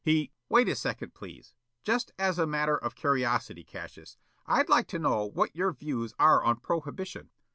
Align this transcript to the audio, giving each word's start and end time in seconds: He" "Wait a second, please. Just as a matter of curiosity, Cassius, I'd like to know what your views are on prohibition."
He" 0.03 0.31
"Wait 0.49 0.67
a 0.67 0.75
second, 0.75 1.13
please. 1.13 1.53
Just 1.83 2.11
as 2.17 2.39
a 2.39 2.47
matter 2.47 2.75
of 2.75 2.95
curiosity, 2.95 3.63
Cassius, 3.63 4.17
I'd 4.47 4.67
like 4.67 4.87
to 4.87 4.97
know 4.97 5.25
what 5.27 5.55
your 5.55 5.71
views 5.73 6.15
are 6.17 6.43
on 6.43 6.55
prohibition." 6.55 7.29